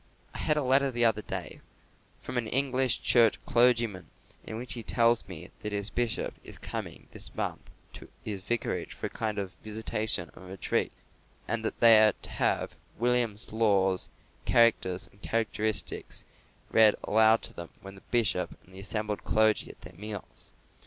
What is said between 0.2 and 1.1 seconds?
I had a letter the